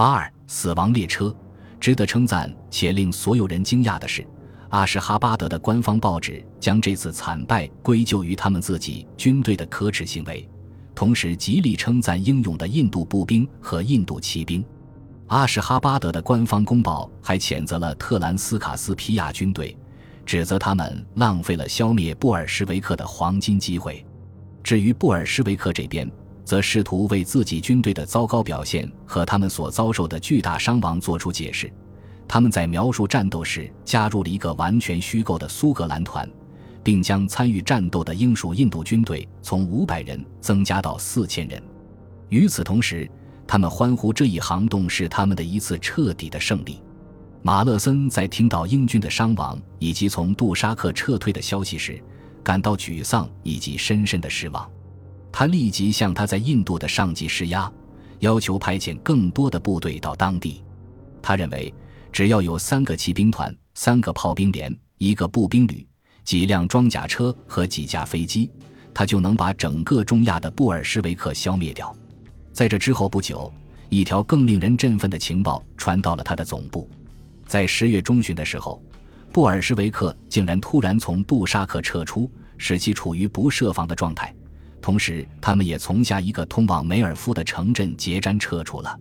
[0.00, 1.36] 八二死亡列车，
[1.78, 4.26] 值得称赞且令所有人惊讶的是，
[4.70, 10.48] 阿什哈巴德的官方报纸将这次惨败归咎于他们自己军队的可耻行为，
[10.94, 14.64] 同时极力称赞英勇的印度步兵和印度骑兵。
[15.26, 19.76] 阿什哈巴德的官方公报还谴责了特兰斯卡斯皮亚军队，
[20.24, 24.02] 指责他们浪费了消灭布尔什维克的黄金机会。
[24.62, 26.10] 至于布尔什维克这边，
[26.50, 31.72] 则试图为自己军队的糟糕表现和他们所遭受的巨大伤亡做出解释。
[32.26, 36.28] 他们在描述战斗时加入了一个完全虚构的苏格兰团，
[36.82, 41.62] 并将参与战斗的英属印度军队从五百人增加到四千人。
[42.30, 43.08] 与此同时，
[43.46, 46.82] 他们欢呼这一行动是他们的一次彻底的胜利。
[47.42, 52.02] 马勒森在听到英军的伤亡以及从杜沙克撤退的消息时，
[52.42, 54.68] 感到沮丧以及深深的失望。
[55.32, 57.70] 他立即向他在印度的上级施压，
[58.18, 60.62] 要求派遣更多的部队到当地。
[61.22, 61.72] 他认为，
[62.12, 65.86] 只要有三个骑兵团、三个炮兵连、一个步兵旅、
[66.24, 68.50] 几辆装甲车和几架飞机，
[68.92, 71.94] 他就能把整个中亚的布尔什维克消灭掉。
[72.52, 73.52] 在这之后不久，
[73.88, 76.88] 一条更令人振奋的情报传到了他的总部：
[77.46, 78.82] 在十月中旬的时候，
[79.32, 84.34] 布尔什维克竟然突然从杜沙克撤出，使其处于不设防的状态。
[84.80, 88.98] 同时，他们也从下一个通往梅尔夫的城镇结詹撤出了。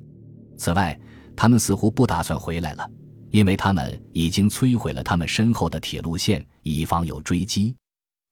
[0.58, 1.00] 此外，
[1.36, 2.90] 他们似乎不打算回来了，
[3.32, 7.74] 因为他们已经摧毁了他们身后的铁路线，以防有追击。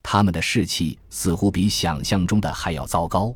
[0.04, 3.34] 他们的士气似乎比想象中的还要糟糕。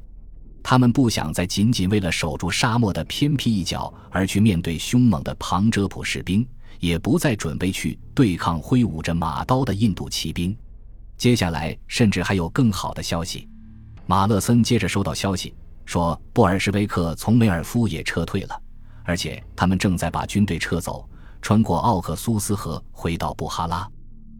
[0.63, 6.45] 他们不想再仅仅为了守住沙漠的偏僻一角而去面对凶猛的庞遮普士兵，
[6.79, 10.55] 也不再准备去对抗挥舞着马刀的印度骑兵。
[11.17, 13.47] 接下来，甚至还有更好的消息。
[14.11, 18.61] 马勒森接着收到消息，说布尔什维克从梅尔夫也撤退了，
[19.05, 21.09] 而且他们正在把军队撤走，
[21.41, 23.89] 穿过奥克苏斯河回到布哈拉。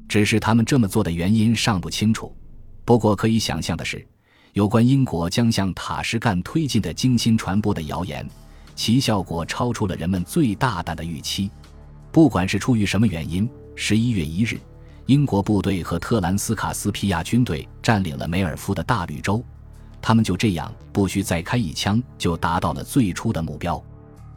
[0.09, 2.36] 只是他们这么做的原因尚不清楚。
[2.83, 4.06] 不过可以想象的是，
[4.51, 8.29] 有关英国将向塔什干推进的精心传播的谣言，
[8.75, 11.50] 其效果超出了人们最大胆的预期。
[12.12, 14.59] 不管是出于什么原因，十一月一日，
[15.06, 19.41] 英国部队和特兰斯卡斯皮亚军队占领了梅尔夫的大绿洲。
[20.01, 23.81] 他们就这样不需再开一枪就达到了最初的目标，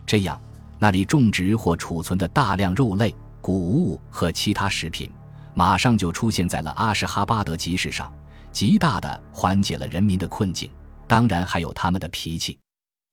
[0.07, 0.41] 这样
[0.79, 5.11] 那里种植或储存的大量肉类、谷物和其他食品，
[5.55, 8.13] 马上就出现在了阿什哈巴德集市上，
[8.53, 10.71] 极大的缓解了人民的困境。
[11.07, 12.59] 当然还有他们的脾气，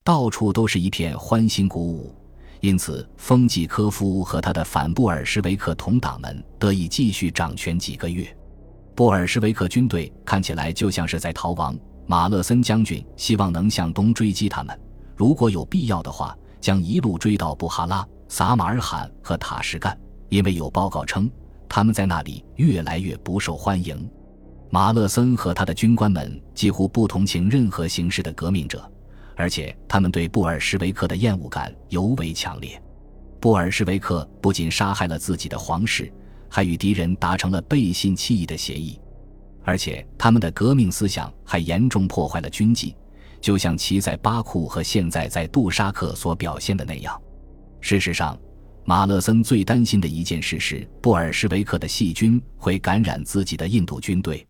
[0.03, 2.16] 到处都是一片欢欣鼓舞。
[2.59, 8.25] 因此，丰纪科夫和他的反布尔什维克同党们得以继续掌权几个月。
[8.94, 11.75] 布尔什维克军队看起来就像是在逃亡。
[12.11, 14.77] 马勒森将军希望能向东追击他们，
[15.16, 21.31] 如果有必要的话，将一路追到布哈拉、撒马尔罕和塔什干，因为有报告称
[21.69, 24.11] 他们在那里越来越不受欢迎。
[24.69, 28.83] 马勒森和他的军官们几乎不同情任何形式的革命者，
[29.38, 32.78] 而且他们对布尔什维克的厌恶感尤为强烈。
[33.39, 36.11] 布尔什维克不仅杀害了自己的皇室，
[36.49, 38.99] 还与敌人达成了背信弃义的协议。
[39.63, 42.95] 而且他们的革命思想还严重破坏了军纪，
[43.39, 47.19] 就像其在巴库和现在在杜沙克所表现的那样。
[47.79, 48.39] 事实上，
[48.85, 54.45] 马勒森最担心的一件事是布尔什维克的细菌会感染自己的印度军队。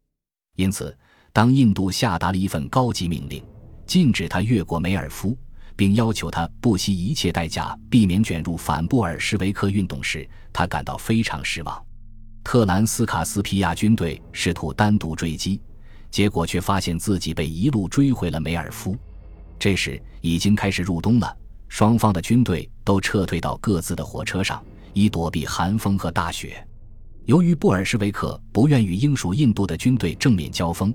[0.55, 0.97] 因此，
[1.33, 3.43] 当印度下达了一份高级命令，
[3.85, 5.37] 禁止他越过梅尔夫，
[5.75, 11.85] 并要求他不惜一切代价避免卷入反布尔什维克运动时，他感到非常失望。
[12.43, 15.61] 特兰斯卡斯皮亚军队试图单独追击，
[16.09, 18.97] 结果却发现自己被一路追回了梅尔夫。
[19.59, 21.37] 这时已经开始入冬了，
[21.67, 24.61] 双方的军队都撤退到各自的火车上，
[24.93, 26.67] 以躲避寒风和大雪。
[27.25, 30.93] 由于布尔什维克不愿与英属印度的军队正面交锋，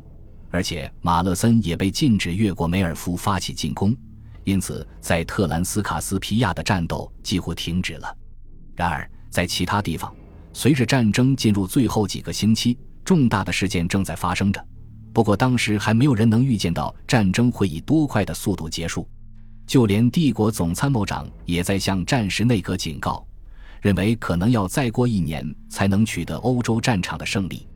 [0.50, 3.96] 而且马勒森也被禁止越过梅尔夫发起进攻，
[4.42, 8.16] 因此在特兰斯卡斯皮亚的战斗几乎停止了。
[8.74, 10.12] 然而，在其他地方，
[10.58, 14.66] 随着战争进入最后几个星期，重大的事件正在发生着。
[15.12, 19.06] 不过，当时还没有人能预见到战争会以多快的速度结束。
[19.66, 23.22] 就连帝国总参谋长也在向战时内阁警告，
[23.82, 27.68] 认为可能要再过一年才能取得欧洲战场的胜利。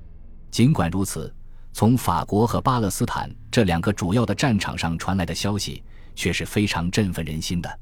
[0.50, 1.30] 尽管如此，
[1.74, 5.82] 从法国和巴勒斯坦这两个主要的战场上传来的消息
[6.14, 7.78] 却是非常振奋人心的。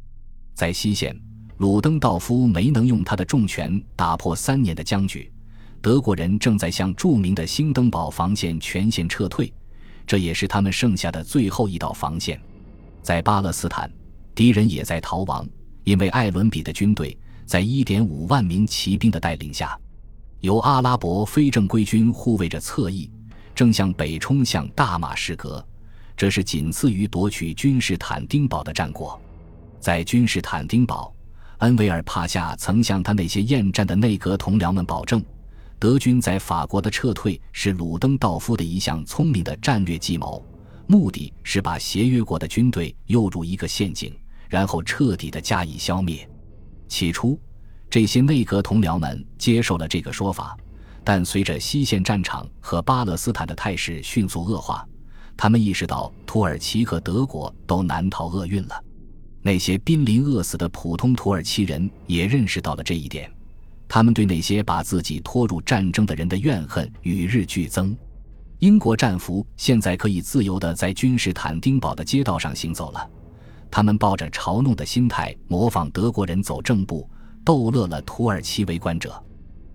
[0.55, 1.17] 在西线。
[1.59, 5.31] 鲁登道夫没能用他的重拳打破三年的僵局，
[5.83, 9.53] 德国人正在向著名的兴登堡防线全线撤退，
[10.07, 12.41] 这也是他们剩下的最后一道防线。
[13.03, 13.91] 在巴勒斯坦，
[14.37, 15.45] 敌人也在逃亡，
[15.83, 19.77] 因为艾伦比的军队在1.5万名骑兵的带领下，
[20.39, 23.11] 由阿拉伯非正规军护卫着侧翼，
[23.53, 25.65] 正向北冲向大马士革。
[26.17, 29.21] 这是仅次于夺取君士坦丁堡的战果。
[29.81, 31.13] 在君士坦丁堡，
[31.59, 35.23] 恩维尔帕夏曾向他那些厌战的内阁同僚们保证。
[35.81, 40.45] 德军在法国的撤退是鲁登道夫的一项聪明的战略计谋，
[40.87, 44.13] 目的是把协约国的军队诱入一个陷阱，
[44.49, 46.29] 然后彻底的加以消灭。
[46.89, 47.39] 起初，
[47.91, 50.57] 这些内阁同僚们接受了这个说法，
[51.05, 54.87] 但随着西线战场和巴勒斯坦的态势迅速恶化，
[55.37, 58.85] 他们意识到土耳其和德国都难逃厄运了。
[59.43, 63.31] 那些濒临饿死的普通土耳其人也认识到了这一点。
[63.87, 67.97] 他们对那些把自己拖入战争的人的怨恨与日俱增。
[68.59, 73.11] 英国战俘现在可以自由地在君士坦丁堡的街道上行走了。
[73.71, 77.09] 他们抱着嘲弄的心态模仿德国人走正步，
[77.45, 79.23] 逗乐了土耳其围观者。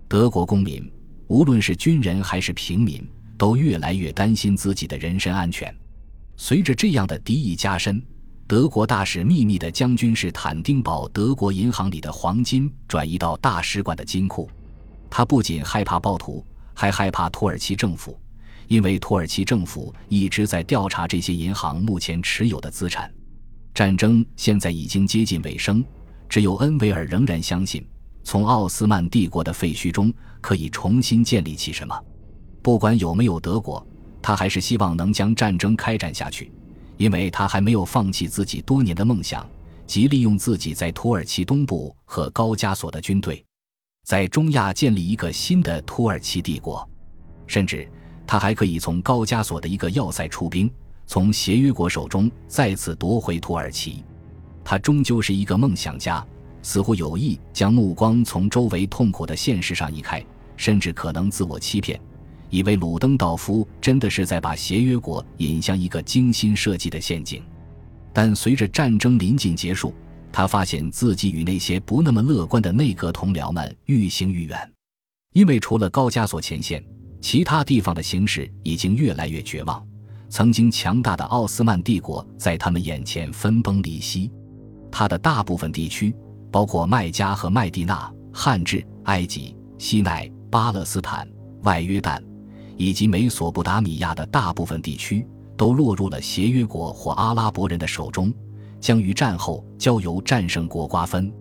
[0.06, 0.88] 德国公民，
[1.28, 3.04] 无论是军人还是平民，
[3.38, 5.74] 都越来越担心自己的人身安全。
[6.36, 8.00] 随着这样的敌意加深。
[8.46, 14.50] 德国大使秘密的将军士坦丁堡德国银行里的黄金转移到大使馆的金库。
[15.08, 16.44] 他不仅害怕暴徒，
[16.74, 18.20] 还害怕土耳其政府，
[18.68, 23.10] 因为土耳其政府一直在调查这些银行目前持有的资产。
[23.72, 25.82] 战争现在已经接近尾声，
[26.28, 27.82] 只有恩维尔仍然相信，
[28.24, 30.12] 从奥斯曼帝国的废墟中
[30.42, 31.98] 可以重新建立起什么。
[32.60, 33.84] 不管有没有德国，
[34.20, 36.52] 他还是希望能将战争开展下去。
[36.96, 39.46] 因为他还没有放弃自己多年的梦想，
[39.86, 43.44] 即利用自己在土耳其东部和高加索的军队，
[44.04, 46.88] 在中亚建立一个新的土耳其帝国。
[47.46, 47.88] 甚至，
[48.26, 50.70] 他还可以从高加索的一个要塞出兵，
[51.06, 54.02] 从协约国手中再次夺回土耳其。
[54.64, 56.26] 他终究是一个梦想家，
[56.62, 60.24] 似乎有意将目光从周围痛苦的现实上移开，
[60.56, 62.00] 甚至可能自我欺骗。
[62.54, 67.42] 以为鲁登道夫真的是在把协约国引向一个精心设计的陷阱，
[68.12, 69.92] 但随着战争临近结束，
[70.30, 74.72] 他发现自己与那些不那么乐观的内阁同僚们愈行愈远，
[75.32, 76.80] 因为除了高加索前线，
[77.20, 79.84] 其他地方的形势已经越来越绝望。
[80.28, 84.30] 曾经强大的奥斯曼帝国在他们眼前分崩离析，
[84.92, 86.14] 它的大部分地区，
[86.52, 91.28] 包括麦加和麦地那、汉治、埃及、西奈、巴勒斯坦、
[91.64, 92.22] 外约旦。
[92.76, 95.26] 以及美索不达米亚的大部分地区
[95.56, 98.32] 都落入了协约国或阿拉伯人的手中，
[98.80, 101.32] 将于战后交由战胜国瓜分。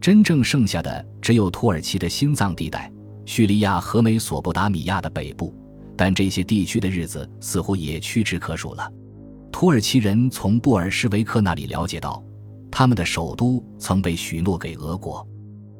[0.00, 2.90] 真正剩下的只有土耳其的心脏地带——
[3.26, 5.54] 叙利亚和美索不达米亚的北部，
[5.96, 8.90] 但这些地区的日子似乎也屈指可数了。
[9.52, 12.24] 土耳其人从布尔什维克那里了解到，
[12.70, 15.26] 他们的首都曾被许诺给俄国，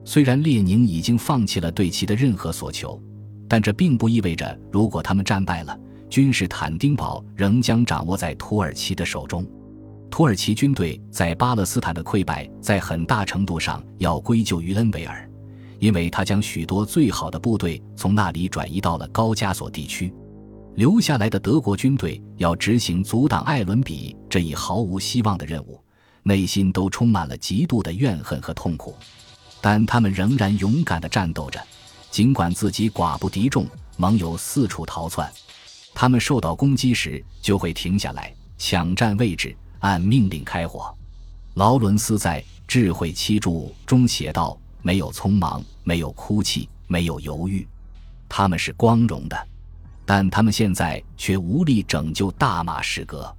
[0.05, 3.03] 虽然列宁已经放弃了对其的任何所求。
[3.51, 5.77] 但这并不意味着，如果他们战败了，
[6.09, 9.45] 君士坦丁堡仍将掌握在土耳其的手中。
[10.09, 15.29] 土耳其军队在巴勒斯坦的溃败，在很大程度上要归咎于恩维尔，
[15.81, 20.15] 因为他将许多最好的部队从那里转移到了高加索地区。
[20.77, 25.83] 留下来的德国军队要执行阻挡艾伦比这一毫无希望的任务，
[26.23, 28.95] 内心都充满了极度的怨恨和痛苦，
[29.61, 31.61] 但他们仍然勇敢地战斗着。
[32.11, 35.31] 尽管自己寡不敌众，盟友四处逃窜，
[35.95, 40.93] 他们受到攻击时就会停下来抢占位置，按命令开火。
[41.55, 47.67] 劳伦斯在《智慧七柱》中写道：“没有匆忙，没有哭泣，没有犹豫，
[48.29, 49.49] 他们是光荣的。
[50.05, 53.33] 但他们现在却无力拯救大马士革。”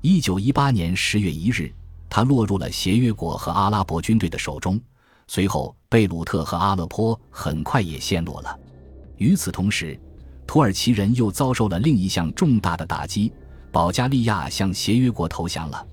[0.00, 1.72] 一九一八年十月一日，
[2.08, 4.80] 他落入了协约国和阿拉伯军队的手中。
[5.28, 8.58] 随后，贝鲁特和阿勒颇很快也陷落了。
[9.16, 9.98] 与此同时，
[10.46, 13.32] 土耳其人又遭受了另一项重大的打击：
[13.72, 15.86] 保加利亚向协约国投降了。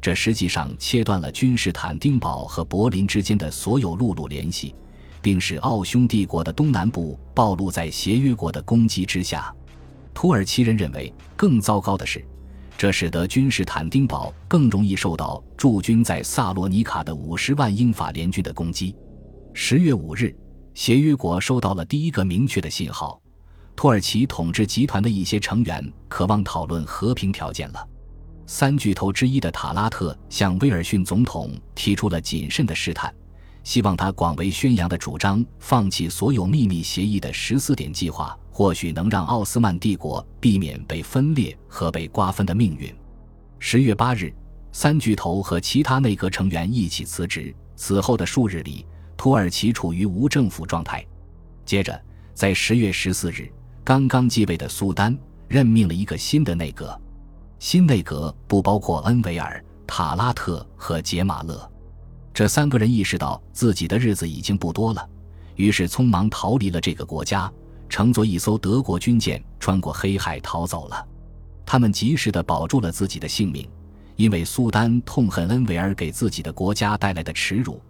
[0.00, 4.74] 这实际上切断了君士坦丁堡和柏林之间的所有陆路联系，
[5.22, 9.54] 并使奥匈帝国的东南部暴露在协约国的攻击之下。
[10.12, 12.24] 土耳其人认为，更糟糕的是。
[12.82, 18.92] 这使得君士坦丁堡更容易受到驻军在萨罗尼卡的五十万英法联军的攻击。
[19.54, 20.34] 十月五日，
[20.74, 23.22] 协约国收到了第一个明确的信号：
[23.76, 27.88] 土耳其统治集团的一些成员渴望讨论和平条件了。
[28.48, 33.14] 三巨头之一的塔拉特向威尔逊总统提出了谨慎的试探，
[33.64, 38.36] 希望他广为宣扬的主张放弃所有秘密协议的十四点计划。
[38.54, 42.94] 或许能让奥斯曼帝国避免被分裂和被瓜分的命运。
[43.58, 44.30] 十月八日，
[44.72, 48.84] 三巨头和其他内阁成员一起辞职，此后的数日里，
[49.16, 51.02] 土耳其处于无政府状态。
[51.64, 51.98] 接着，
[52.34, 53.50] 在十月十四日，
[53.82, 55.16] 刚刚继位的苏丹
[55.48, 57.00] 任命了一个新的内阁。
[57.58, 61.71] 新内阁不包括恩维尔、塔拉特和杰马勒
[62.34, 65.06] 这三个人，意识到自己的日子已经不多了，
[65.56, 67.52] 于是匆忙逃离了这个国家，
[67.88, 71.06] 乘坐一艘德国军舰穿过黑海逃走了。
[71.66, 73.68] 他们及时地保住了自己的性命，
[74.16, 77.80] 因为苏丹痛恨恩维尔给自己的国家带来的耻辱，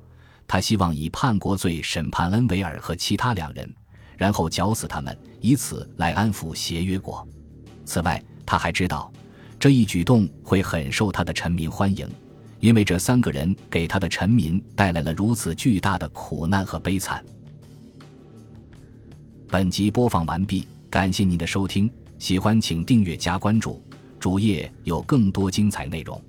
[0.47, 3.73] 他希望以叛国罪审判恩维尔和其他两人，
[4.17, 7.27] 然后绞死他们，以此来安抚协约国。
[7.85, 9.13] 此外，他还知道。
[9.59, 12.09] 这一举动会很受他的臣民欢迎，
[12.63, 17.23] 因为这三个人给他的臣民带来了如此巨大的苦难和悲惨。
[19.49, 21.91] 本集播放完毕，感谢您的收听，
[22.21, 23.83] 喜欢请订阅加关注，
[24.21, 26.23] 主页有更多精彩内容。